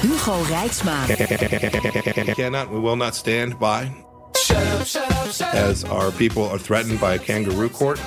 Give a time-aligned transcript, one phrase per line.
[0.00, 1.06] Hugo Rijksma.
[2.36, 3.90] cannot, we will not stand by
[5.52, 8.00] as our people are threatened by a kangaroo court.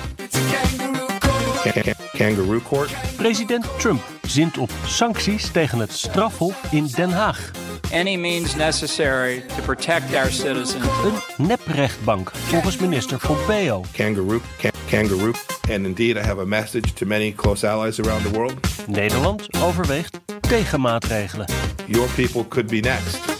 [2.14, 2.88] Kangaroo court.
[3.16, 7.50] President Trump zint op sancties tegen het strafhof in Den Haag.
[7.92, 10.74] any means necessary to protect our citizens.
[11.04, 13.84] Een neprechtbank, volgens minister Pompeo.
[13.96, 15.32] Kangaroo, ka- kangaroo.
[15.70, 18.54] And indeed, I have a message to many close allies around the world.
[18.86, 21.46] Nederland overweegt tegenmaatregelen.
[21.86, 23.31] Your people could be next.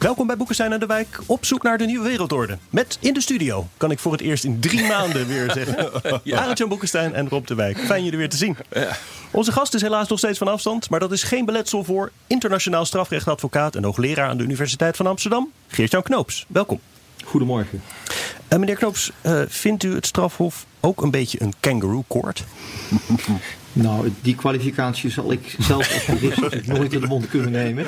[0.00, 2.58] Welkom bij Boekenstein aan de Wijk, op zoek naar de nieuwe wereldorde.
[2.70, 5.92] Met in de studio, kan ik voor het eerst in drie maanden weer zeggen.
[6.38, 7.78] Arend-Jan Boekenstein en Rob de Wijk.
[7.78, 8.56] Fijn jullie weer te zien.
[9.30, 12.84] Onze gast is helaas nog steeds van afstand, maar dat is geen beletsel voor internationaal
[12.84, 16.46] strafrechtadvocaat en hoogleraar aan de Universiteit van Amsterdam, Geert-Jan Knoops.
[16.48, 16.80] Welkom.
[17.24, 17.82] Goedemorgen.
[18.48, 22.44] Uh, meneer Knoops, uh, vindt u het strafhof ook een beetje een kangaroo court?
[23.72, 27.86] Nou, die kwalificatie zal ik zelf als jurist nooit in de mond kunnen nemen.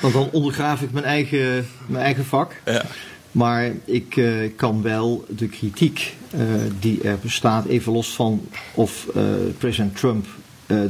[0.00, 2.60] Want dan ondergraaf ik mijn eigen, mijn eigen vak.
[2.64, 2.84] Ja.
[3.32, 6.40] Maar ik uh, kan wel de kritiek uh,
[6.80, 9.22] die er bestaat, even los van of uh,
[9.58, 10.26] president Trump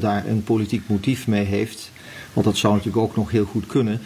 [0.00, 1.90] daar een politiek motief mee heeft.
[2.32, 4.00] Want dat zou natuurlijk ook nog heel goed kunnen.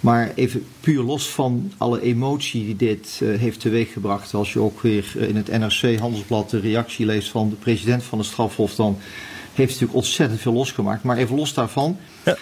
[0.00, 4.34] Maar even puur los van alle emotie die dit heeft teweeggebracht.
[4.34, 8.18] Als je ook weer in het NRC Handelsblad de reactie leest van de president van
[8.18, 8.98] het strafhof, dan
[9.56, 11.02] heeft natuurlijk ontzettend veel losgemaakt.
[11.02, 12.36] Maar even los daarvan ja.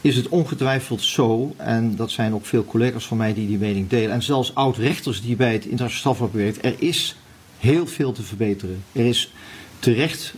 [0.00, 3.88] is het ongetwijfeld zo, en dat zijn ook veel collega's van mij die die mening
[3.88, 7.16] delen, en zelfs oud-rechters die bij het internationaal strafhof werken, er is
[7.58, 8.84] heel veel te verbeteren.
[8.92, 9.32] Er is
[9.78, 10.34] terecht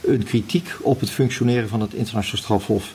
[0.00, 2.94] een kritiek op het functioneren van het internationaal strafhof.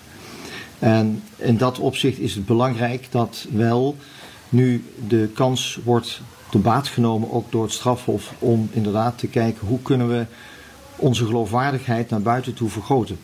[0.79, 3.95] En in dat opzicht is het belangrijk dat wel
[4.49, 9.67] nu de kans wordt te baat genomen, ook door het strafhof, om inderdaad te kijken
[9.67, 10.25] hoe kunnen we
[10.95, 13.19] onze geloofwaardigheid naar buiten toe vergroten.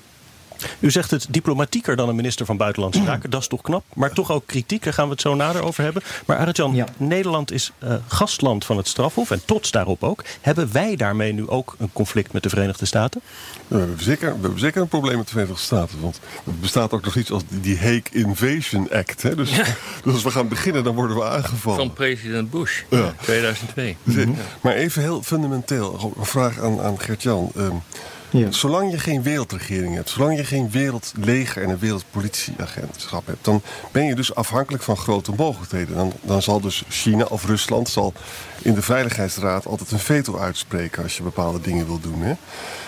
[0.80, 3.30] U zegt het diplomatieker dan een minister van Buitenlandse Zaken.
[3.30, 3.84] Dat is toch knap.
[3.94, 4.84] Maar toch ook kritiek.
[4.84, 6.02] Daar gaan we het zo nader over hebben.
[6.26, 6.86] Maar Arjan, ja.
[6.98, 9.32] Nederland is uh, gastland van het strafhof.
[9.32, 10.24] En trots daarop ook.
[10.42, 13.22] Hebben wij daarmee nu ook een conflict met de Verenigde Staten?
[13.68, 16.02] we, hebben zeker, we hebben zeker een probleem met de Verenigde Staten.
[16.02, 19.22] Want er bestaat ook nog iets als die Hague Invasion Act.
[19.24, 19.36] Hè?
[19.36, 19.64] Dus, ja.
[20.04, 21.80] dus als we gaan beginnen, dan worden we aangevallen.
[21.80, 23.16] Van president Bush, ja.
[23.22, 23.98] 2002.
[24.04, 24.36] Dus, mm -hmm.
[24.62, 26.14] Maar even heel fundamenteel.
[26.18, 27.52] Een vraag aan, aan Gert-Jan.
[27.58, 27.82] Um,
[28.32, 28.52] ja.
[28.52, 33.62] Zolang je geen wereldregering hebt, zolang je geen wereldleger en een wereldpolitieagentschap hebt, dan
[33.92, 35.96] ben je dus afhankelijk van grote mogelijkheden.
[35.96, 38.14] Dan, dan zal dus China of Rusland zal
[38.62, 42.22] in de Veiligheidsraad altijd een veto uitspreken als je bepaalde dingen wil doen.
[42.22, 42.34] Hè?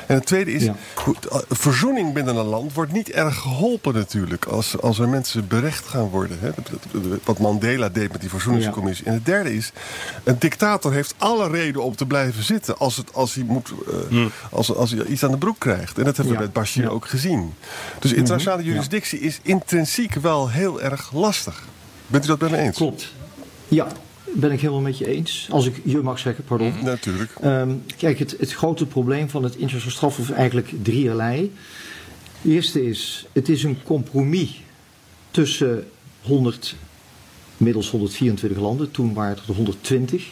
[0.08, 0.76] En het tweede is, ja.
[1.50, 6.10] verzoening binnen een land wordt niet erg geholpen natuurlijk als, als er mensen berecht gaan
[6.10, 6.38] worden.
[6.40, 6.50] Hè?
[7.24, 9.06] Wat Mandela deed met die verzoeningscommissie.
[9.06, 9.12] Ja.
[9.12, 9.72] En het derde is,
[10.24, 13.74] een dictator heeft alle reden om te blijven zitten als, het, als, hij, moet,
[14.12, 15.98] uh, als, als hij iets aan de broek krijgt.
[15.98, 16.46] En dat hebben we ja.
[16.46, 17.54] met Bashir ook gezien.
[18.00, 18.74] Dus internationale mm -hmm.
[18.74, 21.64] jurisdictie is intrinsiek wel heel erg lastig.
[22.08, 22.78] Bent u dat bij me eens?
[22.78, 23.14] Klopt.
[23.68, 23.88] Ja,
[24.34, 25.48] ben ik helemaal met je eens.
[25.52, 26.74] Als ik je mag zeggen, pardon.
[26.78, 27.32] Mm, natuurlijk.
[27.44, 31.54] Um, kijk, het, het, grote probleem van het internationaal strafhof is eigenlijk drieërlei.
[32.42, 34.62] De eerste is, het is een compromis
[35.32, 35.88] tussen
[36.22, 36.76] 100,
[37.58, 38.92] inmiddels 124 landen.
[38.92, 40.28] Toen waren het er 120.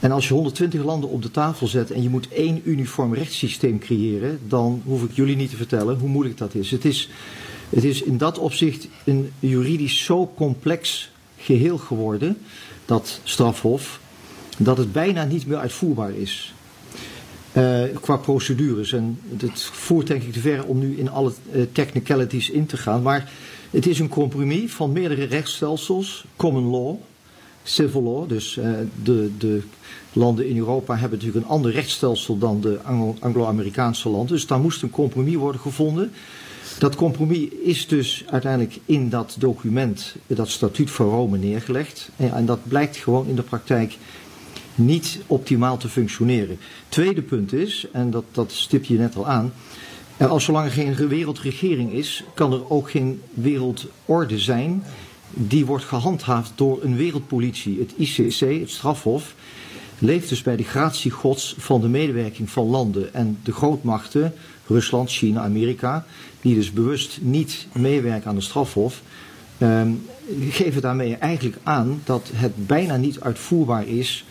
[0.00, 3.78] En als je 120 landen op de tafel zet en je moet één uniform rechtssysteem
[3.78, 6.70] creëren, dan hoef ik jullie niet te vertellen hoe moeilijk dat is.
[6.70, 7.08] Het is,
[7.68, 12.38] het is in dat opzicht een juridisch zo complex geheel geworden
[12.84, 14.00] dat strafhof,
[14.58, 16.52] dat het bijna niet meer uitvoerbaar is.
[17.52, 18.92] Uh, qua procedures.
[18.92, 22.76] En het voert denk ik te ver om nu in alle uh, technicalities in te
[22.76, 23.02] gaan.
[23.02, 23.30] Maar
[23.70, 26.24] het is een compromis van meerdere rechtsstelsels.
[26.36, 26.96] Common law,
[27.68, 28.28] civil law.
[28.28, 28.70] Dus uh,
[29.02, 29.62] de, de
[30.12, 32.78] landen in Europa hebben natuurlijk een ander rechtsstelsel dan de
[33.20, 34.34] Anglo-Amerikaanse landen.
[34.34, 36.10] Dus daar moest een compromis worden gevonden.
[36.78, 42.10] Dat compromis is dus uiteindelijk in dat document, dat statuut van Rome, neergelegd.
[42.16, 43.96] En dat blijkt gewoon in de praktijk
[44.74, 46.58] niet optimaal te functioneren.
[46.88, 49.52] Tweede punt is, en dat, dat stip je net al aan.
[50.16, 54.82] Als zolang er geen wereldregering is, kan er ook geen wereldorde zijn.
[55.30, 57.78] Die wordt gehandhaafd door een wereldpolitie.
[57.78, 59.34] Het ICC, het strafhof,
[59.98, 63.14] leeft dus bij de gratie gods van de medewerking van landen.
[63.14, 64.32] En de grootmachten,
[64.66, 66.06] Rusland, China, Amerika,
[66.40, 69.02] die dus bewust niet meewerken aan de strafhof,
[69.58, 69.90] ehm,
[70.48, 74.24] geven daarmee eigenlijk aan dat het bijna niet uitvoerbaar is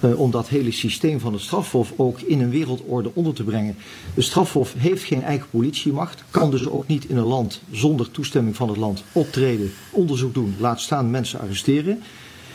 [0.00, 3.76] uh, om dat hele systeem van het strafhof ook in een wereldorde onder te brengen.
[4.14, 8.56] De strafhof heeft geen eigen politiemacht, kan dus ook niet in een land zonder toestemming
[8.56, 12.02] van het land optreden, onderzoek doen, laat staan mensen arresteren.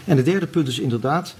[0.05, 1.35] En het derde punt is inderdaad,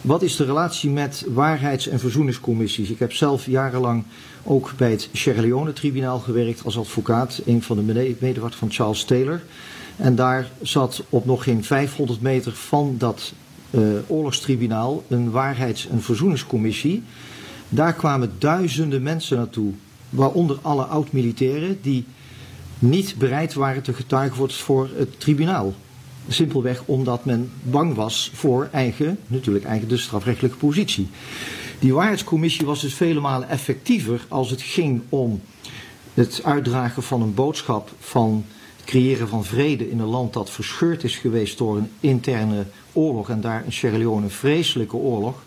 [0.00, 2.90] wat is de relatie met waarheids- en verzoeningscommissies?
[2.90, 4.04] Ik heb zelf jarenlang
[4.42, 9.42] ook bij het Sierra Leone-tribunaal gewerkt als advocaat, een van de medewerkers van Charles Taylor.
[9.96, 13.32] En daar zat op nog geen 500 meter van dat
[14.06, 17.02] oorlogstribunaal een waarheids- en verzoeningscommissie.
[17.68, 19.72] Daar kwamen duizenden mensen naartoe,
[20.10, 22.04] waaronder alle oud-militairen die
[22.78, 25.74] niet bereid waren te getuigen voor het tribunaal.
[26.28, 31.08] Simpelweg omdat men bang was voor eigen, natuurlijk eigen de strafrechtelijke positie.
[31.78, 35.40] Die waarheidscommissie was dus vele malen effectiever als het ging om
[36.14, 38.44] het uitdragen van een boodschap van
[38.84, 43.40] creëren van vrede in een land dat verscheurd is geweest door een interne oorlog en
[43.40, 45.42] daar in Sierra Leone een vreselijke oorlog.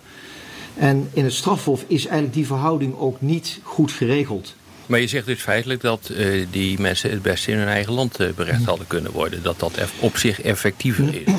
[0.76, 4.56] En in het strafhof is eigenlijk die verhouding ook niet goed geregeld.
[4.86, 8.22] Maar je zegt dus feitelijk dat uh, die mensen het beste in hun eigen land
[8.22, 8.70] uh, berecht mhm.
[8.70, 9.44] hadden kunnen worden.
[9.44, 11.34] Dat dat op zich effectiever is.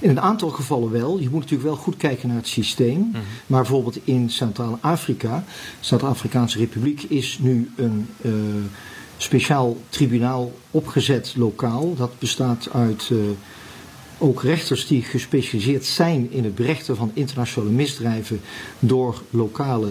[0.00, 1.18] In een aantal gevallen wel.
[1.18, 2.98] Je moet natuurlijk wel goed kijken naar het systeem.
[2.98, 3.14] Mm
[3.46, 5.44] Maar bijvoorbeeld in Centraal-Afrika,
[5.80, 8.32] Zuid-Afrikaanse Republiek, is nu een uh,
[9.22, 11.94] speciaal tribunaal opgezet lokaal.
[11.94, 13.10] Dat bestaat uit
[14.22, 18.40] ook rechters die gespecialiseerd zijn in het berechten van internationale misdrijven
[18.78, 19.88] door lokale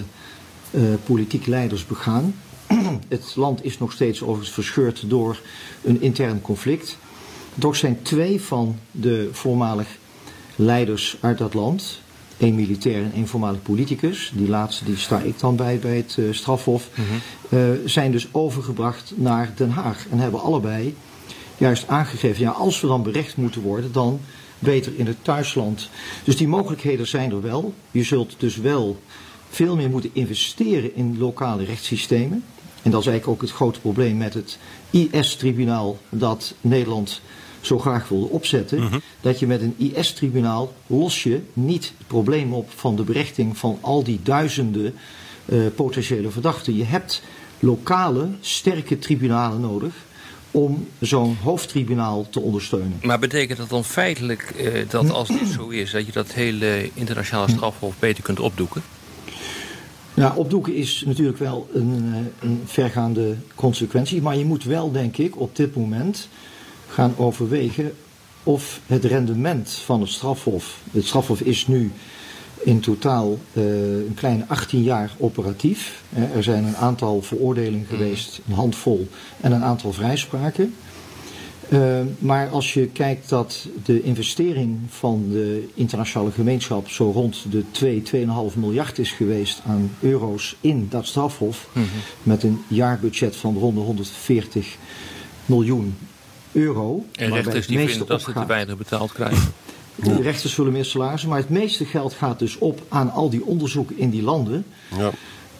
[0.71, 2.35] uh, politieke leiders begaan.
[3.07, 5.41] het land is nog steeds overigens verscheurd door
[5.83, 6.97] een intern conflict.
[7.59, 9.87] Toch zijn twee van de voormalig
[10.55, 12.01] leiders uit dat land,
[12.41, 16.15] één militair en één voormalig politicus, die laatste die sta ik dan bij bij het
[16.19, 16.89] uh, strafhof,
[17.49, 20.95] uh, zijn dus overgebracht naar Den Haag en hebben allebei
[21.57, 24.19] juist aangegeven, ja, als we dan berecht moeten worden, dan
[24.59, 25.89] beter in het thuisland.
[26.23, 27.73] Dus die mogelijkheden zijn er wel.
[27.91, 28.99] Je zult dus wel
[29.49, 32.43] veel meer moeten investeren in lokale rechtssystemen.
[32.81, 34.57] En dat is eigenlijk ook het grote probleem met het
[34.89, 37.21] IS-tribunaal dat Nederland
[37.61, 38.79] zo graag wilde opzetten.
[38.79, 38.99] Mhm.
[39.21, 43.77] Dat je met een IS-tribunaal los je niet het probleem op van de berechting van
[43.81, 44.93] al die duizenden
[45.45, 46.75] uh, potentiële verdachten.
[46.75, 47.23] Je hebt
[47.59, 49.93] lokale, sterke tribunalen nodig
[50.51, 52.99] om zo'n hoofdtribunaal te ondersteunen.
[53.01, 55.91] Maar betekent dat dan feitelijk eh, dat als het zo is...
[55.91, 58.81] dat je dat hele internationale strafhof beter kunt opdoeken?
[60.13, 64.21] Nou, opdoeken is natuurlijk wel een, eh, een vergaande consequentie.
[64.21, 66.27] Maar je moet wel, denk ik, op dit moment
[66.91, 67.93] gaan overwegen...
[68.43, 70.81] of het rendement van het strafhof...
[70.91, 71.91] Het strafhof is nu
[72.63, 76.03] in totaal uh, een kleine 18 jaar operatief.
[76.17, 77.97] Uh, er zijn een aantal veroordelingen mm.
[77.97, 79.07] geweest, een handvol,
[79.41, 80.73] en een aantal vrijspraken.
[81.69, 87.63] Uh, maar als je kijkt dat de investering van de internationale gemeenschap zo rond de
[87.71, 88.03] 2,
[88.53, 92.01] 2,5 miljard is geweest aan euro's in dat strafhof, mm -hmm.
[92.23, 94.77] met een jaarbudget van rond de 140
[95.45, 95.95] miljoen
[96.51, 97.05] euro.
[97.15, 99.53] En rechters die vinden dat ze te weinig betaald krijgen.
[99.95, 103.45] De rechters zullen meer salarissen, maar het meeste geld gaat dus op aan al die
[103.45, 104.65] onderzoeken in die landen.
[104.97, 105.11] Ja.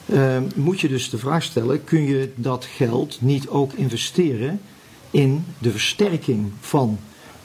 [0.06, 4.62] Uh, moet je dus de vraag stellen: kun je dat geld niet ook investeren
[5.12, 7.00] in de versterking van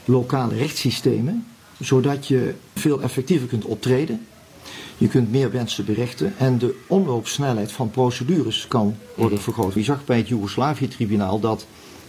[0.04, 1.47] lokale rechtssystemen,
[1.80, 4.26] zodat je veel effectiever kunt optreden?
[4.99, 9.75] Je kunt meer mensen berechten en de omloopsnelheid van procedures kan worden vergroot.
[9.75, 11.66] Je zag bij het Joegoslavië-tribunaal dat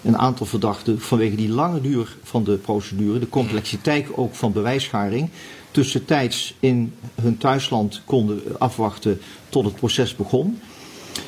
[0.07, 5.29] een aantal verdachten vanwege die lange duur van de procedure, de complexiteit ook van bewijsgaring,
[5.71, 10.59] tussentijds in hun thuisland konden afwachten tot het proces begon.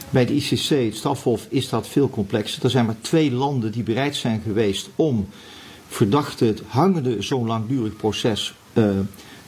[0.09, 2.63] Bij de ICC, het strafhof, is dat veel complexer.
[2.63, 5.27] Er zijn maar twee landen die bereid zijn geweest om
[5.88, 8.89] verdachten het hangende zo'n langdurig proces uh,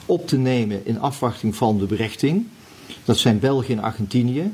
[0.06, 2.46] op te nemen in afwachting van de berechting.
[3.04, 4.52] Dat zijn België en Argentinië.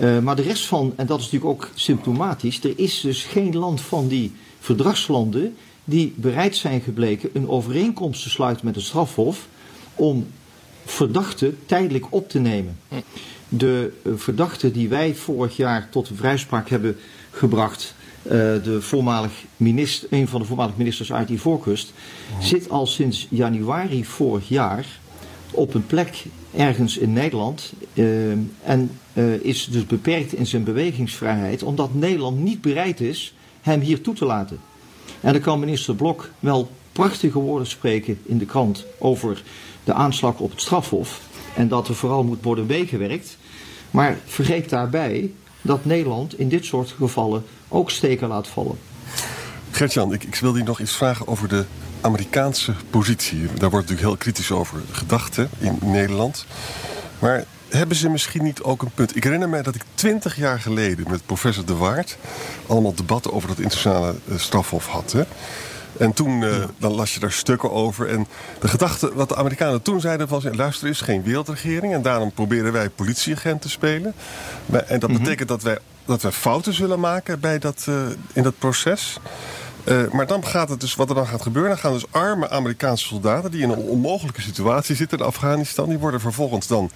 [0.00, 3.56] Uh, maar de rest van, en dat is natuurlijk ook symptomatisch, er is dus geen
[3.56, 9.48] land van die verdragslanden die bereid zijn gebleken een overeenkomst te sluiten met het strafhof
[9.94, 10.26] om
[10.84, 12.78] verdachten tijdelijk op te nemen.
[13.48, 16.96] De uh, verdachte die wij vorig jaar tot de vrijspraak hebben
[17.30, 21.92] gebracht, uh, de voormalig minister, een van de voormalige ministers uit die voorkust,
[22.40, 24.86] zit al sinds januari vorig jaar
[25.50, 26.24] op een plek
[26.56, 28.30] ergens in Nederland uh,
[28.62, 34.00] en uh, is dus beperkt in zijn bewegingsvrijheid, omdat Nederland niet bereid is hem hier
[34.00, 34.60] toe te laten.
[35.20, 39.42] En dan kan minister Blok wel prachtige woorden spreken in de krant over
[39.84, 41.20] de aanslag op het strafhof
[41.54, 43.36] en dat er vooral moet worden meegewerkt.
[43.90, 48.78] Maar vergeet daarbij dat Nederland in dit soort gevallen ook steken laat vallen.
[49.70, 51.64] Gertjan, ik, ik wil je nog iets vragen over de
[52.00, 53.40] Amerikaanse positie.
[53.40, 56.46] Daar wordt natuurlijk heel kritisch over gedacht hè, in Nederland.
[57.18, 59.16] Maar hebben ze misschien niet ook een punt?
[59.16, 62.16] Ik herinner me dat ik twintig jaar geleden met professor De Waard...
[62.66, 65.12] allemaal debatten over het internationale eh, strafhof had.
[65.12, 65.22] Hè?
[65.98, 68.08] En toen uh, dan las je daar stukken over.
[68.08, 68.26] En
[68.60, 70.44] de gedachte, wat de Amerikanen toen zeiden was...
[70.52, 74.14] luister, er is geen wereldregering en daarom proberen wij politieagent te spelen.
[74.86, 75.22] En dat mhm.
[75.22, 77.94] betekent dat wij, dat wij fouten zullen maken bij dat, uh,
[78.32, 79.18] in dat proces...
[79.84, 82.50] Uh, maar dan gaat het dus, wat er dan gaat gebeuren, dan gaan dus arme
[82.50, 86.90] Amerikaanse soldaten die in een onmogelijke situatie zitten in Afghanistan, die worden vervolgens dan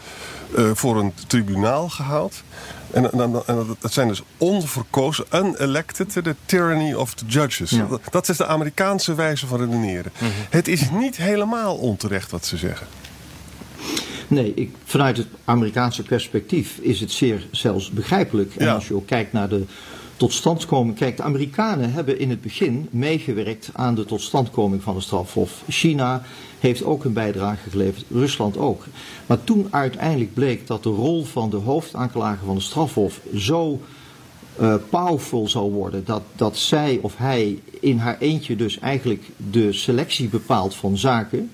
[0.58, 2.42] uh, voor een tribunaal gehaald.
[2.90, 7.70] En, en, en, dat zijn dus onverkozen, unelected, the tyranny of the judges.
[7.70, 10.12] Dat, dat, is de Amerikaanse wijze van redeneren.
[10.18, 10.46] Mm -hmm.
[10.50, 12.86] Het is niet helemaal onterecht wat ze zeggen.
[14.28, 18.54] Nee, ik, vanuit het Amerikaanse perspectief is het zeer zelfs begrijpelijk.
[18.56, 19.64] En als je ook kijkt naar de
[20.16, 20.96] totstandkoming.
[20.96, 25.62] Kijk, de Amerikanen hebben in het begin meegewerkt aan de totstandkoming van de strafhof.
[25.68, 26.22] China
[26.60, 28.86] heeft ook een bijdrage geleverd, Rusland ook.
[29.26, 33.80] Maar toen uiteindelijk bleek dat de rol van de hoofdaanklager van de strafhof zo
[34.60, 36.04] uh, powerful zou worden.
[36.04, 41.50] Dat, dat zij of hij in haar eentje dus eigenlijk de selectie bepaalt van zaken.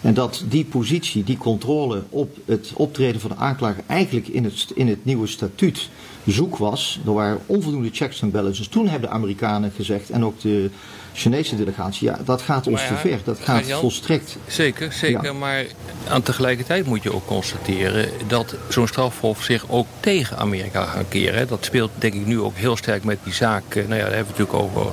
[0.00, 4.66] En dat die positie, die controle op het optreden van de aanklager eigenlijk in het,
[4.74, 5.88] in het nieuwe statuut
[6.26, 7.00] zoek was.
[7.06, 8.68] Er waren onvoldoende checks en balances.
[8.68, 10.70] Toen hebben de Amerikanen gezegd en ook de
[11.18, 13.18] Chinese delegatie, ja, dat gaat ons te ver.
[13.24, 14.36] Dat gaat volstrekt.
[14.46, 15.34] Zeker, zeker.
[15.36, 15.64] Maar
[16.08, 21.48] aan tegelijkertijd moet je ook constateren dat zo'n strafhof zich ook tegen Amerika gaat keren.
[21.48, 23.74] Dat speelt denk ik nu ook heel sterk met die zaak.
[23.74, 24.92] Eh, nou ja, daar hebben we het natuurlijk over,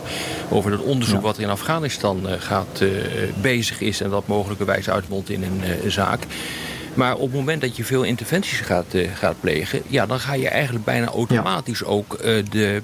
[0.50, 2.90] over het onderzoek wat er in Afghanistan eh, gaat, uh,
[3.42, 4.90] bezig is en dat mogelijkerwijs
[5.30, 6.26] in een uh, zaak.
[6.96, 9.82] Maar op het moment dat je veel interventies gaat, uh, gaat plegen...
[9.88, 12.82] Ja, dan ga je eigenlijk bijna automatisch ook uh, de,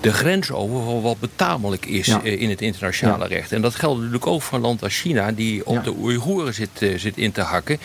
[0.00, 0.84] de grens over...
[0.84, 2.20] van wat betamelijk is ja.
[2.24, 3.52] uh, in het internationale recht.
[3.52, 5.32] En dat geldt natuurlijk ook voor een land als China...
[5.32, 7.78] die op de Oeigoeren zit, zit in te hakken.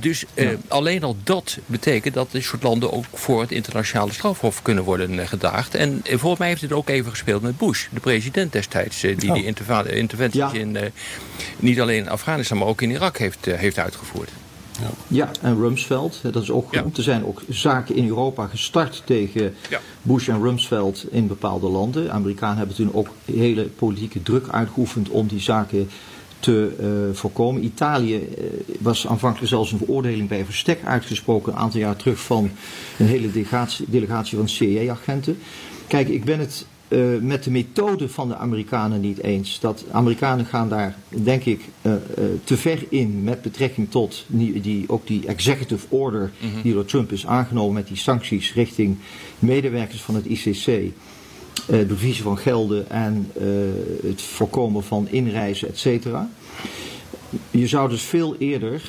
[0.00, 0.24] dus
[0.68, 2.92] alleen al dat betekent dat dit soort landen...
[2.92, 5.74] ook voor het internationale strafhof kunnen worden gedaagd.
[5.74, 9.00] En volgens mij heeft het ook even gespeeld met Bush, de president destijds...
[9.00, 9.34] die oh.
[9.34, 9.44] die
[9.94, 10.78] interventies in,
[11.58, 12.58] niet alleen in Afghanistan...
[12.58, 14.30] maar ook in Irak heeft, heeft uitgevoerd.
[14.80, 14.90] Ja.
[15.06, 16.20] ja, en Rumsfeld.
[16.22, 16.96] Dat is ook genoemd.
[16.96, 19.54] Er zijn ook zaken in Europa gestart tegen
[20.02, 22.04] Bush en Rumsfeld in bepaalde landen.
[22.04, 25.88] De Amerikanen hebben toen ook hele politieke druk uitgeoefend om die zaken
[26.40, 27.64] te uh, voorkomen.
[27.64, 28.44] Italië uh,
[28.78, 32.50] was aanvankelijk zelfs een veroordeling bij verstek uitgesproken een aantal jaar terug van
[32.98, 35.38] een hele delegatie, delegatie van CIA-agenten.
[35.86, 39.60] Kijk, ik ben het uh, met de methode van de Amerikanen niet eens.
[39.60, 41.98] Dat Amerikanen gaan daar, denk ik, uh, uh,
[42.44, 46.62] te ver in met betrekking tot die, die ook die executive order mm -hmm.
[46.62, 48.96] die door Trump is aangenomen met die sancties richting
[49.38, 50.92] medewerkers van het ICC.
[51.66, 53.30] de bevriezen van gelden en
[54.02, 56.30] het voorkomen van inreizen, et cetera.
[57.50, 58.82] Je zou dus veel eerder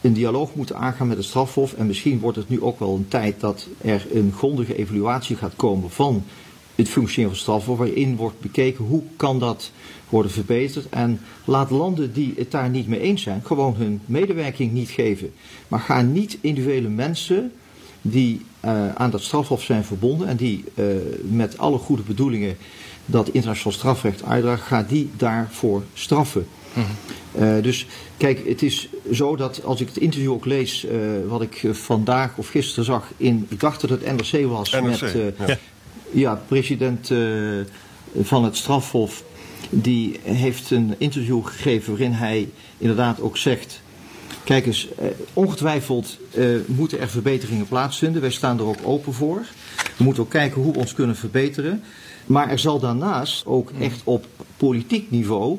[0.00, 1.72] een dialoog moeten aangaan met het strafhof.
[1.72, 5.56] En misschien wordt het nu ook wel een tijd dat er een grondige evaluatie gaat
[5.56, 6.24] komen van
[6.80, 9.70] het functioneren van strafhof, waarin wordt bekeken hoe kan dat
[10.08, 10.88] worden verbeterd.
[10.88, 15.32] En laat landen die het daar niet mee eens zijn, gewoon hun medewerking niet geven.
[15.68, 17.52] Maar ga niet individuele mensen
[18.02, 20.84] die uh, aan dat strafhof zijn verbonden en die uh,
[21.22, 22.56] met alle goede bedoelingen
[23.06, 26.46] dat internationaal strafrecht uitdragen, ga die daarvoor straffen.
[26.72, 27.56] Mm -hmm.
[27.56, 30.86] uh, dus kijk, het is zo dat als ik het interview ook lees,
[31.28, 35.34] wat ik vandaag of gisteren zag in, ik dacht dat het NRC was, NRC, met
[35.46, 35.58] ja
[36.10, 37.60] ja, president uh,
[38.20, 39.24] van het strafhof,
[39.70, 42.48] die heeft een interview gegeven waarin hij
[42.78, 43.80] inderdaad ook zegt.
[44.44, 48.20] Kijk eens, uh, ongetwijfeld uh, moeten er verbeteringen plaatsvinden.
[48.20, 49.44] Wij staan er ook open voor.
[49.96, 51.82] We moeten ook kijken hoe we ons kunnen verbeteren.
[52.26, 54.26] Maar er zal daarnaast ook echt op
[54.56, 55.58] politiek niveau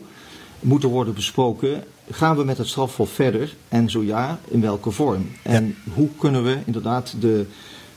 [0.60, 1.84] moeten worden besproken.
[2.12, 3.56] Gaan we met het strafhof verder?
[3.70, 5.32] En zo ja, in welke vorm?
[5.44, 5.92] En ja.
[5.94, 7.46] hoe kunnen we inderdaad de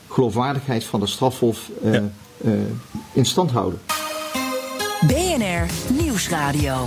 [0.07, 2.03] geloofwaardigheid van de strafhof ja
[3.13, 3.79] in stand houden.
[5.07, 5.67] BNR
[6.01, 6.85] Nieuwsradio.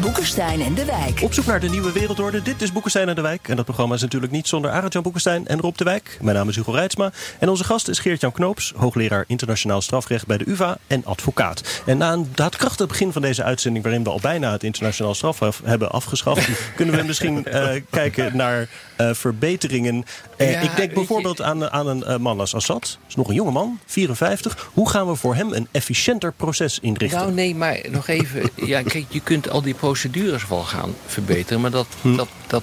[0.00, 1.22] Boekenstein en de Wijk.
[1.22, 2.42] Op zoek naar de nieuwe wereldorde.
[2.42, 3.48] Dit is Boekenstein en de Wijk.
[3.48, 6.18] En dat programma is natuurlijk niet zonder Arend-Jan Boekenstein en Rob de Wijk.
[6.20, 7.12] Mijn naam is Hugo Reitsma.
[7.38, 11.82] En onze gast is Geert-Jan Knoops, hoogleraar internationaal strafrecht bij de UvA en advocaat.
[11.86, 15.60] En na een daadkrachtig begin van deze uitzending, waarin we al bijna het internationaal strafrecht
[15.64, 18.68] hebben afgeschaft, kunnen we misschien uh, kijken naar
[19.00, 20.04] uh, verbeteringen.
[20.36, 21.44] Uh, ja, ik denk bijvoorbeeld je...
[21.44, 22.80] aan, aan een man als Assad.
[22.80, 24.70] Dat is nog een jonge man, 54.
[24.72, 27.18] Hoe gaan we voor hem een efficiënter proces inrichten?
[27.18, 28.50] Nou nee, maar nog even.
[28.54, 31.60] ja, kijk, je kunt al die procedures wel gaan verbeteren.
[31.60, 32.16] Maar dat, hm.
[32.16, 32.62] dat, dat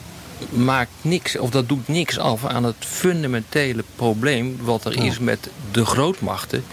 [0.50, 5.06] maakt niks, of dat doet niks af aan het fundamentele probleem wat er oh.
[5.06, 6.64] is met de grootmachten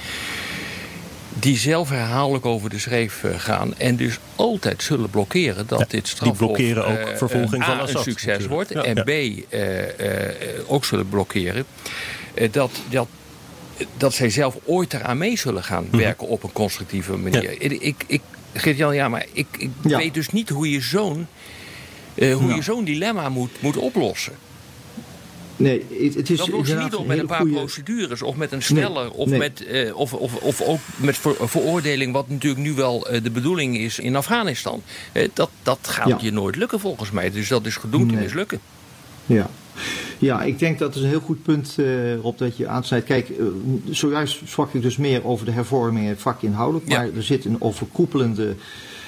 [1.40, 6.38] die zelf herhaaldelijk over de schreef gaan en dus altijd zullen blokkeren dat dit strafhof
[6.38, 9.10] die blokkeren ook vervolging van een succes wordt en B
[10.66, 11.64] ook zullen blokkeren
[12.50, 13.08] dat, dat
[13.96, 15.96] dat zij zelf ooit eraan mee zullen gaan mhm.
[15.96, 17.62] werken op een constructieve manier.
[17.62, 18.20] Ik, ik,
[18.52, 21.26] Geert-Jan, ja, maar ik, ik weet dus niet hoe je zo'n
[22.14, 24.32] uh, hoe je zo'n dilemma moet, moet oplossen.
[25.56, 25.84] Nee,
[26.16, 26.48] het, is dat
[26.82, 30.34] niet op met een paar procedures of met een sneller of, Met, uh, of, of,
[30.34, 34.82] of ook met ver, veroordeling, wat natuurlijk nu wel uh, de bedoeling is in Afghanistan.
[35.34, 37.30] Dat, dat gaat je nooit lukken volgens mij.
[37.30, 38.60] Dus dat is gedoemd te mislukken.
[39.26, 39.50] Ja.
[40.18, 43.06] Ja, ik denk dat is een heel goed punt, uh, Rob, dat je aansnijdt.
[43.06, 43.46] Kijk, uh,
[43.90, 46.88] zojuist sprak ik dus meer over de hervormingen vakinhoudelijk.
[46.88, 48.54] Maar er zit een overkoepelende,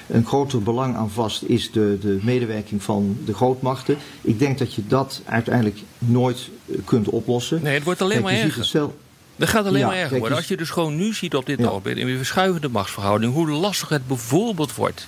[0.07, 3.97] een groter belang aan vast, is de, de medewerking van de grootmachten.
[4.21, 7.59] Ik denk dat je dat uiteindelijk nooit eh, kunt oplossen.
[7.63, 8.65] Nee, het wordt alleen maar erger.
[8.65, 8.95] Stel,
[9.35, 10.37] dat gaat alleen maar erger worden.
[10.37, 11.67] Als je dus gewoon nu ziet op dit ja.
[11.67, 15.07] ogenblik, in we verschuiven de machtsverhouding, hoe lastig het bijvoorbeeld wordt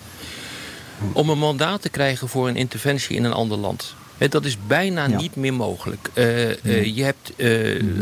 [1.11, 3.95] om een mandaat te krijgen voor een interventie in een ander land.
[4.29, 6.09] Dat is bijna niet meer mogelijk.
[6.13, 7.33] Uh, uh, je hebt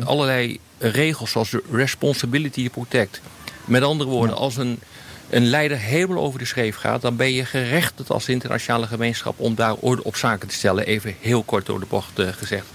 [0.06, 3.22] allerlei regels zoals de responsibility to protect.
[3.66, 4.80] Met andere woorden, als een,
[5.30, 7.02] een leider helemaal over de schreef gaat...
[7.02, 10.86] dan ben je gerechtigd als internationale gemeenschap om daar orde op zaken te stellen.
[10.86, 12.66] Even heel kort door de bocht gezegd.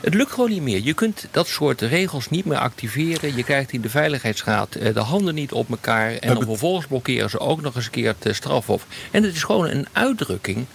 [0.00, 0.80] Het lukt gewoon niet meer.
[0.82, 3.36] Je kunt dat soort regels niet meer activeren.
[3.36, 6.12] Je krijgt in de Veiligheidsraad de handen niet op elkaar.
[6.12, 8.86] En dan vervolgens blokkeren ze ook nog eens een keer het strafhof.
[9.10, 10.66] En het is gewoon een uitdrukking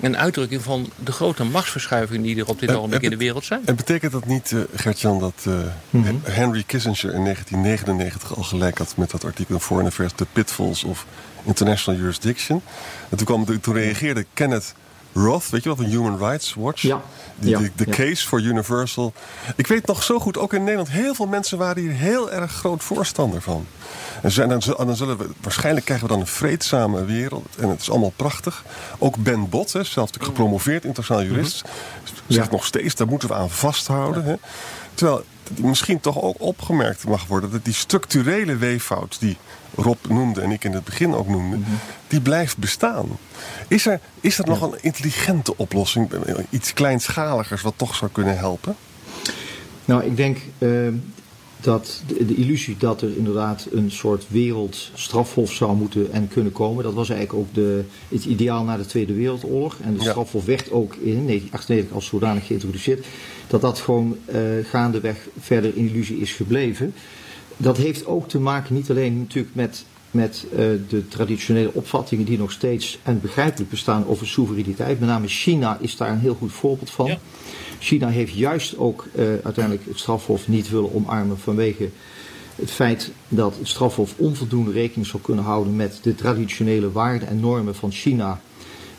[0.00, 3.60] een uitdrukking van de grote machtsverschuivingen die er op dit ogenblik in de wereld zijn.
[3.64, 5.54] En betekent dat niet, uh, Gert-Jan, dat uh,
[5.90, 6.20] mm -hmm.
[6.22, 10.84] Henry Kissinger in 1999 al gelijk had met dat artikel in Foreign Affairs, The Pitfalls
[10.84, 11.06] of
[11.44, 12.62] International Jurisdiction?
[13.08, 14.74] En toen, kwam, toen reageerde Kenneth
[15.12, 16.82] Roth, weet je wat, van Human Rights Watch.
[16.82, 17.02] Ja.
[17.36, 19.12] Die, de, case for Universal.
[19.56, 22.52] Ik weet nog zo goed, ook in Nederland, heel veel mensen waren hier heel erg
[22.52, 23.66] groot voorstander van.
[24.22, 27.56] En zijn, dan zullen we, waarschijnlijk krijgen we dan een vreedzame wereld.
[27.58, 28.64] En het is allemaal prachtig.
[28.98, 32.32] Ook Ben Bot, hè, zelf gepromoveerd internationaal jurist, mhm.
[32.32, 34.24] zegt nog steeds, daar moeten we aan vasthouden.
[34.24, 34.34] Hè.
[35.00, 35.24] Terwijl
[35.60, 39.36] misschien toch ook opgemerkt mag worden dat die structurele weeffout die
[39.74, 41.70] Rob noemde en ik in het begin ook noemde, mhm.
[42.08, 43.06] die blijft bestaan.
[43.68, 46.10] Is er, is er nog een intelligente oplossing,
[46.50, 48.76] iets kleinschaligers wat toch zou kunnen helpen?
[49.84, 50.88] Nou, ik denk uh,
[51.60, 56.84] dat de, de, illusie dat er inderdaad een soort wereldstrafhof zou moeten en kunnen komen,
[56.84, 59.76] dat was eigenlijk ook de, het ideaal na de Tweede Wereldoorlog.
[59.82, 63.06] En de strafhof werd ook in 1998 als zodanig geïntroduceerd.
[63.50, 66.94] Dat dat gewoon uh, gaandeweg verder in illusie is gebleven.
[67.56, 70.58] Dat heeft ook te maken niet alleen natuurlijk met, met uh,
[70.88, 75.00] de traditionele opvattingen die nog steeds en begrijpelijk bestaan over soevereiniteit.
[75.00, 77.06] Met name China is daar een heel goed voorbeeld van.
[77.06, 77.18] Ja.
[77.78, 81.88] China heeft juist ook uh, uiteindelijk het strafhof niet willen omarmen vanwege
[82.54, 87.40] het feit dat het strafhof onvoldoende rekening zou kunnen houden met de traditionele waarden en
[87.40, 88.40] normen van China,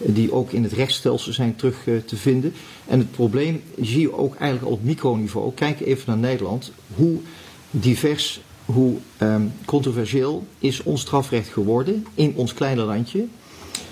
[0.06, 2.54] die ook in het rechtsstelsel zijn terug uh, te vinden.
[2.88, 5.54] En het probleem zie je ook eigenlijk op microniveau.
[5.54, 6.72] Kijk even naar Nederland.
[6.96, 7.20] Hoe
[7.72, 13.26] divers, hoe um, controversieel is ons strafrecht geworden in ons kleine landje.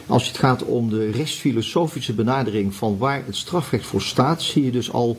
[0.05, 4.71] Als het gaat om de rechtsfilosofische benadering van waar het strafrecht voor staat, zie je
[4.71, 5.17] dus al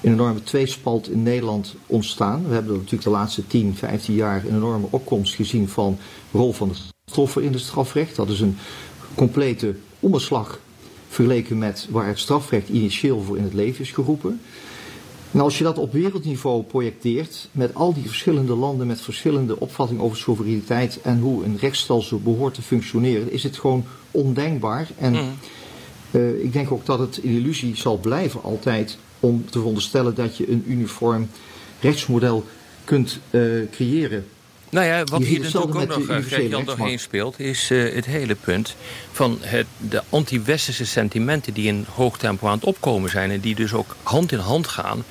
[0.00, 2.44] een enorme tweespalt in Nederland ontstaan.
[2.48, 5.98] We hebben natuurlijk de laatste 10, 15 jaar een enorme opkomst gezien van
[6.30, 8.16] de rol van de slachtoffer in het strafrecht.
[8.16, 8.56] Dat is een
[9.14, 10.60] complete omslag
[11.08, 14.40] vergeleken met waar het strafrecht initieel voor in het leven is geroepen.
[15.32, 20.02] En als je dat op wereldniveau projecteert, met al die verschillende landen met verschillende opvattingen
[20.02, 24.88] over soevereiniteit en hoe een rechtsstelsel behoort te functioneren, is het gewoon ondenkbaar.
[24.98, 25.34] En mm.
[26.10, 30.36] uh, ik denk ook dat het een illusie zal blijven altijd om te veronderstellen dat
[30.36, 31.28] je een uniform
[31.80, 32.44] rechtsmodel
[32.84, 34.26] kunt uh, creëren.
[34.72, 37.40] Nou ja, wat hier natuurlijk ook nog, uh, Jan doorheen speelt...
[37.40, 38.76] is uh, het hele punt
[39.12, 41.52] van het, de anti-westerse sentimenten...
[41.52, 43.30] die in hoog tempo aan het opkomen zijn...
[43.30, 45.04] en die dus ook hand in hand gaan...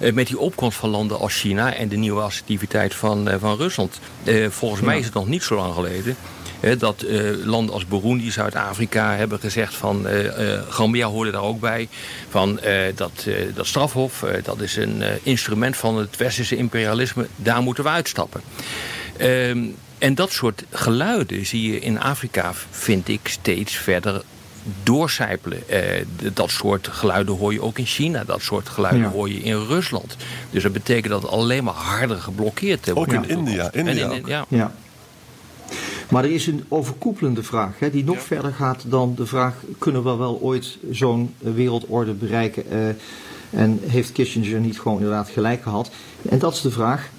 [0.00, 1.74] Uh, met die opkomst van landen als China...
[1.74, 4.00] en de nieuwe assertiviteit van, van Rusland.
[4.48, 4.86] volgens ja.
[4.86, 6.16] mij is het nog niet zo lang geleden
[6.78, 7.04] dat
[7.44, 10.06] landen als Burundi, Zuid-Afrika hebben gezegd van
[10.68, 11.88] Gambia hoorde daar ook bij.
[12.28, 12.60] Van
[12.94, 18.40] dat, dat strafhof, dat is een instrument van het westerse imperialisme, daar moeten we uitstappen.
[19.20, 24.22] Um, en dat soort geluiden zie je in Afrika, vind ik, steeds verder
[24.82, 25.62] doorcijpelen.
[25.70, 25.78] Uh,
[26.32, 28.24] dat soort geluiden hoor je ook in China.
[28.24, 29.10] Dat soort geluiden ja.
[29.10, 30.16] hoor je in Rusland.
[30.50, 33.14] Dus dat betekent dat het alleen maar harder geblokkeerd wordt.
[33.14, 33.72] Ook in India.
[33.72, 34.44] India in, ja.
[34.48, 34.72] ja.
[36.08, 38.22] Maar er is een overkoepelende vraag, hè, die nog ja.
[38.22, 42.64] verder gaat dan de vraag: kunnen we wel ooit zo'n wereldorde bereiken?
[42.72, 42.88] Uh,
[43.60, 45.90] en heeft Kissinger niet gewoon inderdaad gelijk gehad?
[46.28, 47.10] En dat is de vraag: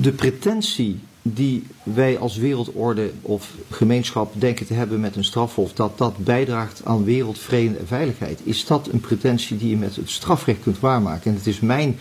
[0.00, 5.98] de pretentie die wij als wereldorde of gemeenschap denken te hebben met een strafhof, dat
[5.98, 8.40] dat bijdraagt aan wereldvrede en veiligheid.
[8.44, 11.30] Is dat een pretentie die je met het strafrecht kunt waarmaken?
[11.30, 11.98] En het is mijn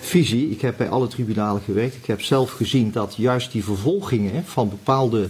[0.00, 0.50] visie.
[0.50, 1.94] Ik heb bij alle tribunalen gewerkt.
[1.94, 5.28] Ik heb zelf gezien dat juist die vervolgingen van bepaalde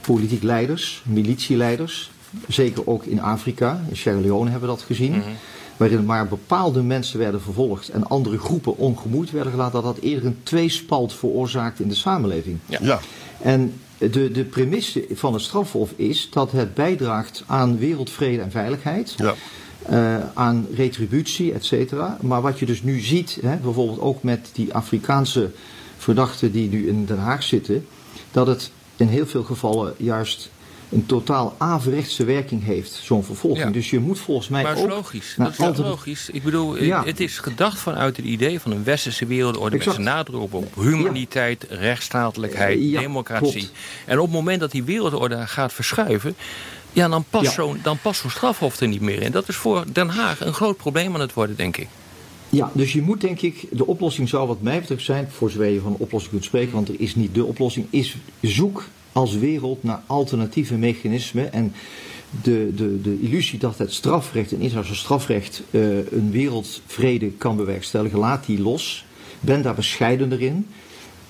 [0.00, 2.10] politiek leiders, militieleiders,
[2.48, 5.12] zeker ook in Afrika, in Sierra Leone hebben we dat gezien.
[5.12, 5.30] Mhm
[5.78, 10.26] waarin maar bepaalde mensen werden vervolgd en andere groepen ongemoeid werden gelaten, dat dat eerder
[10.26, 12.58] een tweespalt veroorzaakt in de samenleving.
[12.66, 13.00] Ja.
[13.42, 19.14] En de, de premisse van het strafhof is dat het bijdraagt aan wereldvrede en veiligheid.
[19.16, 19.34] Ja.
[19.90, 22.18] Uh, aan retributie, et cetera.
[22.20, 25.50] Maar wat je dus nu ziet, hè, bijvoorbeeld ook met die Afrikaanse
[25.98, 27.86] verdachten die nu in Den Haag zitten,
[28.30, 30.50] dat het in heel veel gevallen juist
[30.90, 33.72] een totaal averechtse werking heeft, zo'n vervolging.
[33.72, 34.86] Dus je moet volgens mij maar ook...
[34.86, 35.34] Is logisch.
[35.36, 36.30] Dat is logisch.
[36.32, 37.04] Ik bedoel, ja.
[37.04, 39.76] het is gedacht vanuit het idee van een westerse wereldorde...
[39.76, 41.76] met zijn nadruk op, op humaniteit, ja.
[41.76, 43.50] rechtsstatelijkheid, ja, democratie.
[43.50, 43.72] Klopt.
[44.04, 46.36] En op het moment dat die wereldorde gaat verschuiven...
[46.92, 47.80] Ja, dan past zo'n
[48.12, 49.32] zo strafhof er niet meer in.
[49.32, 51.88] Dat is voor Den Haag een groot probleem aan het worden, denk ik.
[52.48, 55.66] Ja, dus je moet denk ik, de oplossing zou wat mij betreft zijn, voor zover
[55.66, 58.84] je van een oplossing kunt spreken, want er is niet de oplossing, is zoek
[59.18, 61.52] als wereld naar alternatieve mechanismen.
[61.52, 61.72] En
[62.42, 68.18] de, de, de illusie dat het strafrecht, en internationaal strafrecht, uh, een wereldvrede kan bewerkstelligen,
[68.18, 69.04] laat die los.
[69.40, 70.66] Ben daar bescheidener in.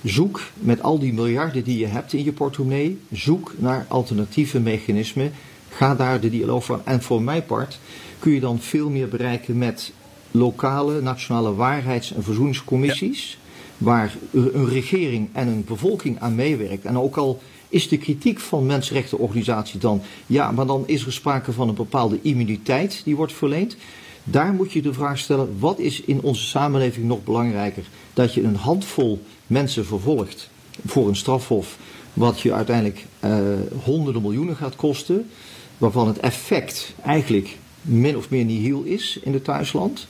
[0.03, 5.33] Zoek met al die miljarden die je hebt in je portemonnee, zoek naar alternatieve mechanismen.
[5.69, 6.81] Ga daar de dialoog van.
[6.85, 7.79] En voor mijn part
[8.19, 9.93] kun je dan veel meer bereiken met
[10.31, 13.39] lokale, nationale waarheids- en verzoeningscommissies.
[13.79, 16.85] Waar een regering en een bevolking aan meewerkt.
[16.85, 21.53] En ook al is de kritiek van mensenrechtenorganisaties dan, ja, maar dan is er sprake
[21.53, 23.77] van een bepaalde immuniteit die wordt verleend.
[24.25, 27.85] Daar moet je de vraag stellen, wat is in onze samenleving nog belangrijker?
[28.13, 30.51] Dat je een handvol mensen vervolgt
[30.87, 31.79] voor een strafhof,
[32.13, 33.39] wat je uiteindelijk uh,
[33.85, 35.31] honderden miljoenen gaat kosten,
[35.79, 40.07] waarvan het effect eigenlijk min of meer nihil is in het thuisland,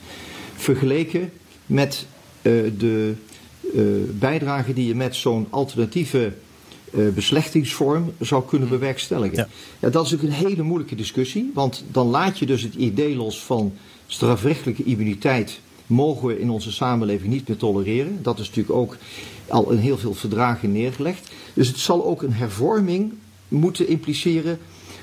[0.55, 1.31] vergeleken
[1.65, 2.05] met
[2.41, 3.13] uh, de
[3.73, 6.33] uh, bijdrage die je met zo'n alternatieve
[7.13, 8.77] beslechtingsvorm zou kunnen hmm.
[8.77, 9.37] bewerkstelligen.
[9.37, 9.47] Ja.
[9.79, 9.89] ja.
[9.89, 13.43] dat is ook een hele moeilijke discussie, want dan laat je dus het idee los
[13.43, 13.73] van
[14.07, 18.19] strafrechtelijke immuniteit mogen we in onze samenleving niet meer tolereren.
[18.21, 18.97] Dat is natuurlijk ook
[19.47, 21.31] al in heel veel verdragen neergelegd.
[21.53, 23.13] Dus het zal ook een hervorming
[23.47, 24.59] moeten impliceren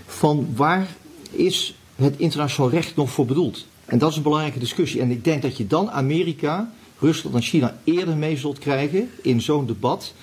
[0.07, 0.97] van waar
[1.31, 3.67] is het internationaal recht nog voor bedoeld.
[3.85, 5.01] En dat is een belangrijke discussie.
[5.01, 9.41] En ik denk dat je dan Amerika, Rusland en China eerder mee zult krijgen in
[9.41, 10.15] zo'n debat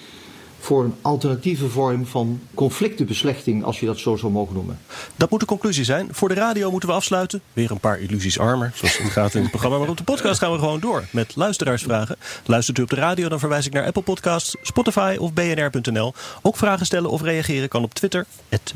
[0.64, 4.80] voor een alternatieve vorm van conflictenbeslechting, als je dat zo zou mogen noemen.
[5.16, 6.08] Dat moet de conclusie zijn.
[6.12, 7.42] Voor de radio moeten we afsluiten.
[7.54, 9.78] Weer een paar illusies armer, zoals het gaat in het programma.
[9.78, 12.16] Maar op de podcast gaan we gewoon door met luisteraarsvragen.
[12.46, 16.14] Luistert u op de radio, dan verwijs ik naar Apple Podcasts, Spotify of bnr.nl.
[16.42, 18.26] Ook vragen stellen of reageren kan op Twitter,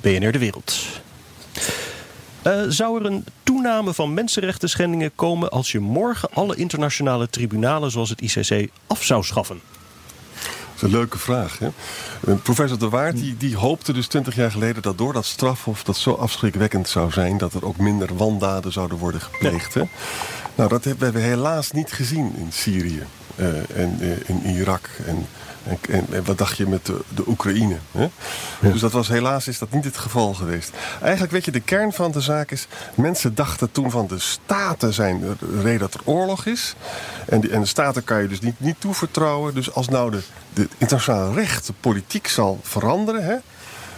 [0.02, 0.86] BNR De Wereld.
[2.44, 7.92] Uh, zou er een toename van mensenrechten schendingen komen als je morgen alle internationale tribunalen
[7.92, 9.62] zoals het ICC af zou schaffen?
[10.78, 11.60] Is een leuke vraag.
[11.60, 11.70] Hè?
[12.36, 15.98] Professor De Waard die, die hoopte dus twintig jaar geleden dat door dat strafhof dat
[15.98, 19.74] zo afschrikwekkend zou zijn dat er ook minder wandaden zouden worden gepleegd.
[19.74, 19.84] Hè?
[20.56, 23.04] Nou, dat hebben we helaas niet gezien in Syrië
[23.36, 25.28] uh, en uh, in Irak en
[25.68, 27.78] en, en, wat dacht je met de, de Oekraïne?
[27.92, 28.10] Hè?
[28.60, 30.72] Dus dat was helaas is dat niet het geval geweest.
[31.02, 32.68] Eigenlijk weet je, de kern van de zaak is...
[32.96, 36.76] mensen dachten toen van de staten zijn de reden dat er oorlog is.
[37.26, 39.54] En, die, en de staten kan je dus niet, niet toevertrouwen.
[39.54, 40.22] Dus als nou de,
[40.54, 43.24] de internationale recht, de politiek zal veranderen...
[43.24, 43.36] Hè,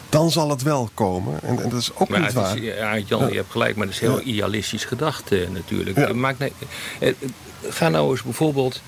[0.10, 1.40] dan zal het wel komen.
[1.44, 2.58] En, en dat is ook niet waar.
[2.58, 5.98] Is, ja, Jan, je hebt gelijk, maar dat is heel idealistisch gedacht uh, natuurlijk.
[5.98, 6.14] Ja.
[6.14, 6.54] Maak, nee,
[7.00, 7.14] eh,
[7.70, 8.82] ga nou eens bijvoorbeeld uh,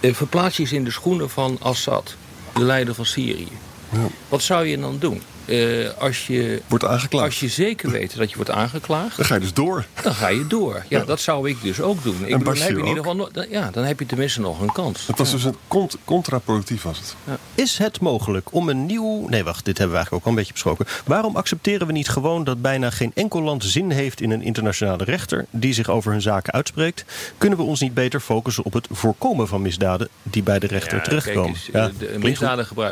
[0.00, 2.14] verplaats je eens in de schoenen van Assad,
[2.54, 3.48] de leider van Syrië.
[3.92, 4.06] Ja.
[4.28, 5.22] Wat zou je dan doen?
[5.50, 7.26] Uh, als, je, wordt aangeklaagd.
[7.26, 9.16] als je zeker weet dat je wordt aangeklaagd...
[9.16, 9.84] Dan ga je dus door.
[10.02, 10.84] Dan ga je door.
[10.88, 11.04] Ja, ja.
[11.04, 12.14] dat zou ik dus ook doen.
[12.14, 14.60] Ik bedoel, dan heb je in ieder geval no ja, dan heb je tenminste nog
[14.60, 15.06] een kans.
[15.06, 15.34] Het was ja.
[15.34, 17.14] dus een cont contraproductief was het.
[17.24, 17.38] Ja.
[17.54, 19.28] Is het mogelijk om een nieuw...
[19.28, 20.86] Nee, wacht, dit hebben we eigenlijk ook al een beetje besproken.
[21.04, 24.20] Waarom accepteren we niet gewoon dat bijna geen enkel land zin heeft...
[24.20, 27.04] in een internationale rechter die zich over hun zaken uitspreekt?
[27.38, 30.08] Kunnen we ons niet beter focussen op het voorkomen van misdaden...
[30.22, 31.56] die bij de rechter terechtkomen?
[31.72, 32.86] Kijk, de, de misdaden uh,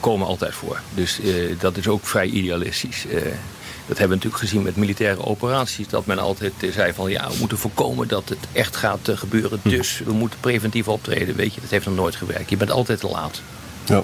[0.00, 0.80] komen altijd voor.
[0.94, 3.06] Dus uh, dat is ook vrij idealistisch.
[3.06, 3.12] Uh,
[3.86, 5.88] dat hebben we natuurlijk gezien met militaire operaties.
[5.88, 9.60] Dat men altijd zei van ja, we moeten voorkomen dat het echt gaat gebeuren.
[9.62, 9.68] Hm.
[9.68, 11.36] Dus we moeten preventief optreden.
[11.36, 12.50] Weet je, dat heeft nog nooit gewerkt.
[12.50, 13.42] Je bent altijd te laat.
[13.84, 14.02] Ja.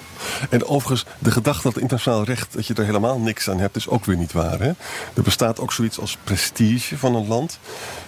[0.50, 2.52] En overigens, de gedachte dat internationaal recht...
[2.52, 4.60] dat je er helemaal niks aan hebt, is ook weer niet waar.
[4.60, 4.72] Hè?
[5.14, 7.58] Er bestaat ook zoiets als prestige van een land.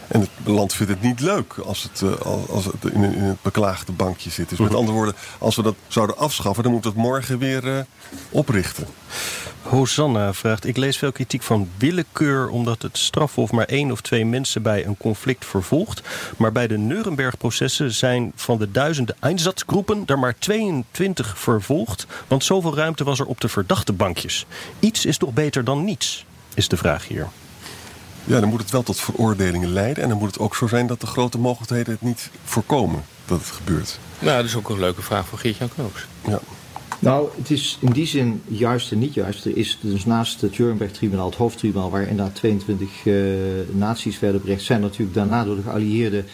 [0.09, 3.43] En het land vindt het niet leuk als het, eh, als het in, in het
[3.43, 4.49] beklaagde bankje zit.
[4.49, 6.63] Dus met andere woorden, als we dat zouden afschaffen...
[6.63, 7.79] dan moeten we het morgen weer uh,
[8.31, 8.87] oprichten.
[9.63, 14.25] Hosanna vraagt: Ik lees veel kritiek van willekeur omdat het strafhof maar één of twee
[14.25, 16.03] mensen bij een conflict vervolgt.
[16.37, 21.58] Maar bij de Nuremberg-processen zijn van de duizenden Einsatzgroepen er maar 22 vervolgd.
[22.27, 24.47] Want zoveel ruimte was er op de verdachte bankjes.
[24.79, 27.29] Iets is toch beter dan niets, is de vraag hier.
[28.25, 30.03] Ja, dan moet het wel tot veroordelingen leiden.
[30.03, 33.39] En dan moet het ook zo zijn dat de grote mogelijkheden het niet voorkomen dat
[33.39, 33.99] het gebeurt.
[34.19, 36.07] Nou, dat is ook een leuke vraag voor Geert-Jan Knoops.
[36.25, 36.41] Ja.
[37.01, 39.45] Nou, het is in die zin juist en niet juist.
[39.45, 43.15] Er is dus naast het Nuremberg-tribunaal, het hoofdtribunaal, waar inderdaad 22 uh,
[43.73, 46.27] naties werden berecht, zijn natuurlijk daarna door de geallieerden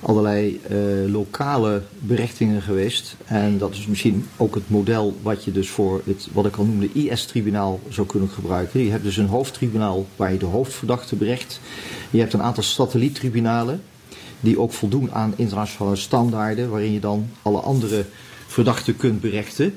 [0.00, 3.16] allerlei uh, lokale berechtingen geweest.
[3.24, 6.64] En dat is misschien ook het model wat je dus voor het, wat ik al
[6.64, 8.80] noemde, IS-tribunaal zou kunnen gebruiken.
[8.80, 11.60] Je hebt dus een hoofdtribunaal waar je de hoofdverdachte berecht.
[12.10, 13.82] Je hebt een aantal satelliettribunalen
[14.40, 18.04] die ook voldoen aan internationale standaarden, waarin je dan alle andere
[18.46, 19.74] verdachten kunt berechten.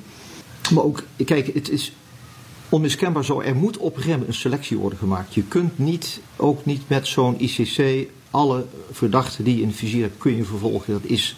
[0.69, 1.91] Maar ook, kijk, het is
[2.69, 3.41] onmiskenbaar zo.
[3.41, 5.33] Er moet op moment een selectie worden gemaakt.
[5.33, 10.01] Je kunt niet, ook niet met zo'n ICC, alle verdachten die je in het vizier
[10.01, 10.93] hebt, kun je vervolgen.
[10.93, 11.37] Dat is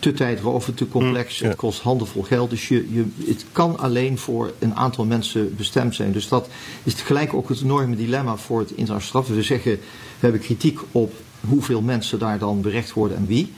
[0.00, 1.38] te tijdrovend, te complex.
[1.38, 2.50] Het kost handenvol geld.
[2.50, 6.12] Dus je, je, het kan alleen voor een aantal mensen bestemd zijn.
[6.12, 6.48] Dus dat
[6.82, 9.36] is tegelijk ook het enorme dilemma voor het internationaal straf.
[9.36, 9.80] We zeggen, we
[10.18, 11.12] hebben kritiek op
[11.48, 13.52] hoeveel mensen daar dan berecht worden en wie.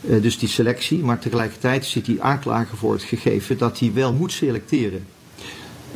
[0.00, 4.12] Uh, dus die selectie, maar tegelijkertijd zit die aanklager voor het gegeven dat hij wel
[4.12, 5.06] moet selecteren.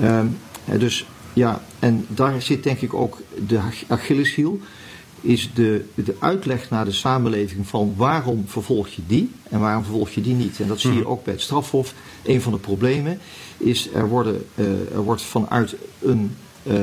[0.03, 0.39] Um,
[0.79, 4.61] dus ja, en daar zit denk ik ook de Achilleshiel,
[5.21, 10.11] is de, de uitleg naar de samenleving van waarom vervolg je die en waarom vervolg
[10.11, 10.61] je die niet.
[10.61, 11.95] En dat zie je ook bij het strafhof.
[12.25, 13.19] Een van de problemen
[13.57, 16.37] is er, worden, uh, er wordt vanuit een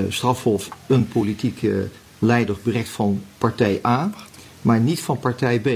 [0.09, 4.13] strafhof een politieke leider berecht van partij A,
[4.61, 5.69] maar niet van partij B.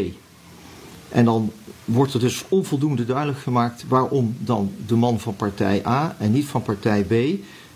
[1.15, 1.51] En dan
[1.85, 6.45] wordt er dus onvoldoende duidelijk gemaakt waarom dan de man van partij A en niet
[6.45, 7.13] van partij B,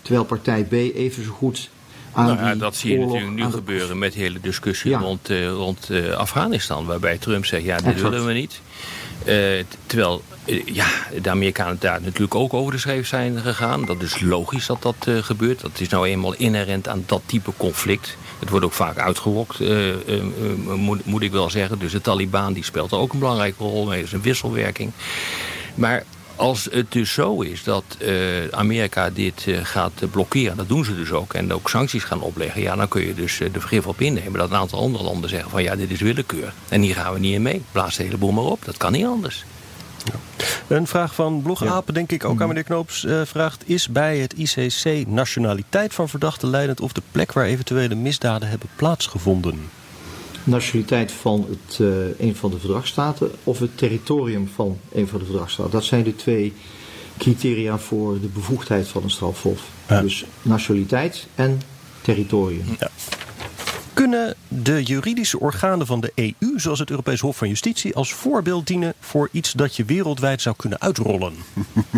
[0.02, 1.69] terwijl partij B even zo goed
[2.13, 5.49] aan nou ja, dat zie je natuurlijk nu gebeuren met de hele discussie rond, uh,
[5.49, 8.62] rond uh, Afghanistan, waarbij Trump zegt ja, dit willen we niet.
[9.25, 10.21] Uh, terwijl
[10.65, 10.88] ja,
[11.21, 13.86] de Amerikanen daar natuurlijk ook over de schreef zijn gegaan.
[13.86, 15.62] Dat is logisch dat dat gebeurt.
[15.62, 18.17] Dat is nou eenmaal inherent aan dat type conflict.
[18.39, 20.23] Het wordt ook vaak uitgewokt, uh, uh,
[20.75, 21.80] moet, moet, ik wel zeggen.
[21.80, 24.04] Dus de Taliban die speelt ook een belangrijke rol mee.
[24.04, 24.91] Is een wisselwerking.
[25.75, 26.04] Maar
[26.36, 27.84] als het dus zo is dat
[28.52, 32.75] Amerika dit gaat blokkeren, dat doen ze dus ook, en ook sancties gaan opleggen, ja,
[32.75, 35.63] dan kun je dus de vergif op innemen dat een aantal andere landen zeggen van
[35.63, 36.54] ja, dit is willekeur.
[36.69, 37.62] En hier gaan we niet in mee.
[37.71, 38.65] Blaas de hele boel maar op.
[38.65, 39.45] Dat kan niet anders.
[40.67, 42.47] Een vraag van Blogapen, denk ik ook aan mhm.
[42.47, 43.69] meneer Knoops, uh, vraagt...
[43.69, 46.81] is bij het ICC nationaliteit van verdachten leidend...
[46.81, 49.69] of de plek waar eventuele misdaden hebben plaatsgevonden?
[50.43, 55.25] Nationaliteit van het, uh, een van de verdragsstaten of het territorium van een van de
[55.25, 55.71] verdragsstaten.
[55.71, 56.53] Dat zijn de twee
[57.17, 59.62] criteria voor de bevoegdheid van een strafhof.
[59.88, 60.01] Ja.
[60.01, 61.62] Dus nationaliteit en
[62.01, 62.65] territorium.
[62.79, 62.89] Ja.
[63.93, 68.67] Kunnen de juridische organen van de EU, zoals het Europees Hof van Justitie, als voorbeeld
[68.67, 71.34] dienen voor iets dat je wereldwijd zou kunnen uitrollen?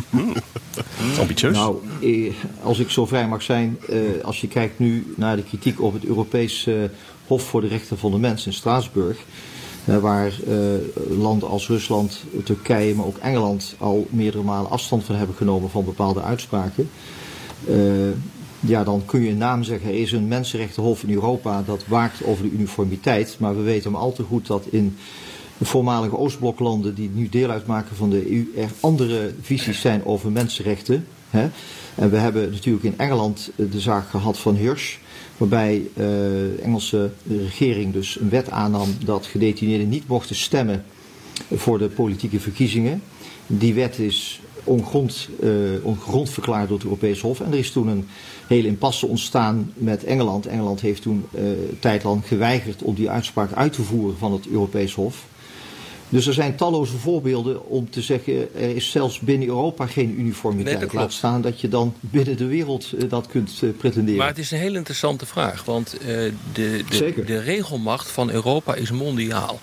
[0.10, 0.34] hmm.
[1.20, 1.56] Ambitieus.
[1.56, 5.44] Nou, eh, als ik zo vrij mag zijn, eh, als je kijkt nu naar de
[5.44, 6.76] kritiek op het Europees eh,
[7.28, 9.18] Hof voor de Rechten van de Mens in Straatsburg.
[9.86, 10.32] waar
[11.10, 15.86] landen als Rusland, Turkije, maar ook Engeland al meerdere malen afstand van hebben genomen van
[15.86, 16.90] bepaalde uitspraken
[18.62, 19.90] ja, dan kun je een naam zeggen.
[19.90, 23.36] Er is een mensenrechtenhof in Europa dat waakt over de uniformiteit.
[23.40, 24.98] Maar we weten maar al te goed dat in
[25.58, 30.32] de voormalige Oostbloklanden die nu deel uitmaken van de EU er andere visies zijn over
[30.32, 31.06] mensenrechten.
[31.30, 31.50] Hè?
[31.96, 34.98] En we hebben natuurlijk in Engeland de zaak gehad van Hirsch.
[35.38, 40.84] Waarbij de Engelse regering dus een wet aannam dat gedetineerden niet mochten stemmen
[41.54, 43.02] voor de politieke verkiezingen.
[43.48, 47.40] Die wet is ongrond, uh, ongrond verklaard door het Europees Hof.
[47.40, 48.08] En er is toen een
[48.48, 50.46] hele impasse ontstaan met Engeland.
[50.46, 51.42] Engeland heeft toen uh,
[51.80, 55.26] tijdlang geweigerd om die uitspraak uit te voeren van het Europees Hof.
[56.12, 60.80] Dus er zijn talloze voorbeelden om te zeggen, er is zelfs binnen Europa geen uniformiteit.
[60.80, 64.18] Nee, Laat staan dat je dan binnen de wereld uh, dat kunt uh, pretenderen.
[64.18, 66.34] Maar het is een hele interessante vraag, want uh, de,
[66.90, 69.60] de, de regelmacht van Europa is mondiaal.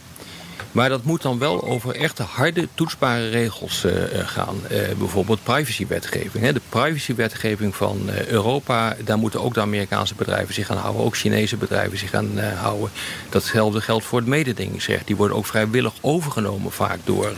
[0.79, 4.57] Maar dat moet dan wel over echte harde toetsbare regels uh, gaan.
[4.71, 6.45] Uh, bijvoorbeeld privacywetgeving.
[6.45, 6.53] Hè.
[6.53, 11.05] De privacywetgeving van Europa, daar moeten ook de Amerikaanse bedrijven zich aan houden.
[11.05, 12.91] Ook Chinese bedrijven zich aan houden.
[13.31, 15.07] Datzelfde geldt voor het mededingingsrecht.
[15.07, 17.33] Die worden ook vrijwillig overgenomen vaak door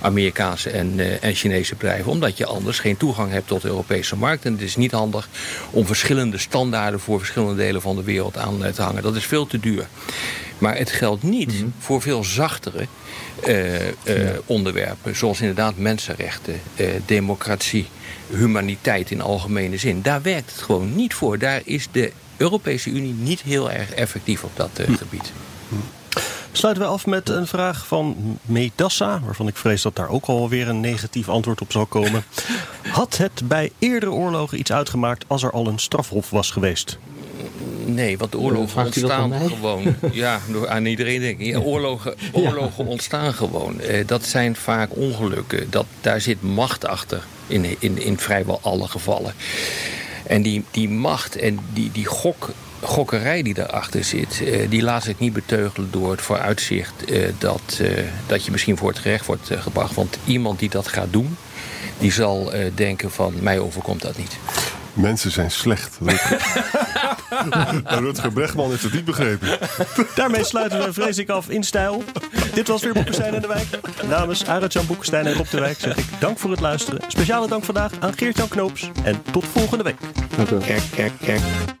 [0.00, 2.10] Amerikaanse en, en Chinese bedrijven.
[2.10, 4.44] Omdat je anders geen toegang hebt tot de Europese markt.
[4.44, 5.28] En het is niet handig
[5.70, 9.02] om verschillende standaarden voor verschillende delen van de wereld aan te hangen.
[9.02, 9.86] Dat is veel te duur.
[10.62, 11.68] Maar het geldt niet mhm.
[11.78, 12.86] voor veel zachtere
[13.46, 13.92] uh, uh,
[14.46, 15.16] onderwerpen.
[15.16, 17.86] Zoals inderdaad mensenrechten, uh, democratie,
[18.30, 20.02] humaniteit in algemene zin.
[20.02, 21.38] Daar werkt het gewoon niet voor.
[21.38, 24.94] Daar is de Europese Unie niet heel erg effectief op dat hm.
[24.94, 25.32] gebied.
[25.68, 25.74] Hm.
[26.52, 30.68] Sluiten we af met een vraag van Medassa, waarvan ik vrees dat daar ook alweer
[30.68, 32.24] een negatief antwoord op zal komen.
[32.88, 36.98] Had het bij eerdere oorlogen iets uitgemaakt als er al een strafhof was geweest?
[37.84, 39.94] Nee, want de oorlogen ontstaan gewoon.
[40.12, 41.58] Ja, aan iedereen denk ik.
[41.58, 43.80] oorlogen, oorlogen ontstaan gewoon.
[43.80, 45.70] Eh, dat zijn vaak ongelukken.
[45.70, 47.22] Dat, daar zit macht achter.
[47.46, 49.34] In, in, in vrijwel alle gevallen.
[50.26, 55.02] En die, die macht en die, die gok, gokkerij die daarachter zit, eh, die laat
[55.02, 59.26] zich niet beteugelen door het vooruitzicht eh, dat, eh, dat je misschien voor het gerecht
[59.26, 59.94] wordt gebracht.
[59.94, 61.36] Want iemand die dat gaat doen,
[61.98, 64.36] die zal eh, denken van mij overkomt dat niet.
[64.92, 65.98] Mensen zijn slecht.
[68.04, 69.48] Rutger Brechtman heeft het niet begrepen.
[70.14, 72.04] Daarmee sluiten we vrees ik af in stijl.
[72.54, 73.66] Dit was weer Boekenstein in de Wijk.
[74.08, 77.00] Namens Arend-Jan Boekenstein en Rob de Wijk zeg ik dank voor het luisteren.
[77.08, 78.90] Speciale dank vandaag aan Geert-Jan Knoops.
[79.04, 79.96] En tot volgende week.
[80.66, 81.80] Kijk, kijk, kijk.